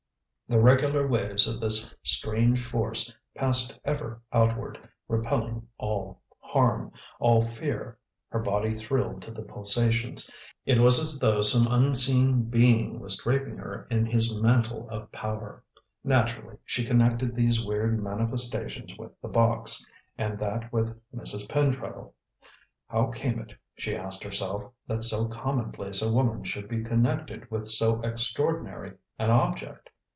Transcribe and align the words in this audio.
The 0.47 0.59
regular 0.59 1.07
waves 1.07 1.47
of 1.47 1.61
this 1.61 1.95
strange 2.03 2.61
force 2.61 3.15
passed 3.37 3.79
ever 3.85 4.21
outward, 4.33 4.77
repelling 5.07 5.69
all 5.77 6.21
harm, 6.39 6.91
all 7.21 7.41
fear; 7.41 7.97
her 8.27 8.39
body 8.39 8.75
thrilled 8.75 9.21
to 9.21 9.31
the 9.31 9.43
pulsations. 9.43 10.29
It 10.65 10.79
was 10.79 10.99
as 10.99 11.19
though 11.19 11.41
some 11.41 11.71
unseen 11.71 12.49
being 12.49 12.99
was 12.99 13.15
draping 13.15 13.55
her 13.59 13.87
in 13.89 14.05
his 14.05 14.35
mantle 14.35 14.89
of 14.89 15.09
power. 15.13 15.63
Naturally 16.03 16.57
she 16.65 16.83
connected 16.83 17.33
these 17.33 17.63
weird 17.65 18.03
manifestations 18.03 18.93
with 18.97 19.13
the 19.21 19.29
box, 19.29 19.89
and 20.17 20.37
that 20.39 20.73
with 20.73 20.89
Mrs. 21.15 21.47
Pentreddle. 21.47 22.11
How 22.89 23.05
came 23.05 23.39
it, 23.39 23.53
she 23.77 23.95
asked 23.95 24.21
herself, 24.21 24.69
that 24.85 25.05
so 25.05 25.27
commonplace 25.29 26.01
a 26.01 26.11
woman 26.11 26.43
should 26.43 26.67
be 26.67 26.83
connected 26.83 27.49
with 27.49 27.69
so 27.69 28.01
extraordinary 28.01 28.95
an 29.17 29.29
object? 29.31 29.87